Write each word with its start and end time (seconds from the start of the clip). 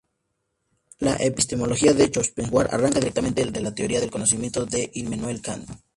La 0.97 1.15
epistemología 1.17 1.93
de 1.93 2.07
Schopenhauer 2.07 2.69
arranca 2.73 2.97
directamente 2.97 3.45
de 3.45 3.61
la 3.61 3.75
teoría 3.75 3.99
del 3.99 4.09
conocimiento 4.09 4.65
de 4.65 4.89
Immanuel 4.95 5.43
Kant. 5.43 5.69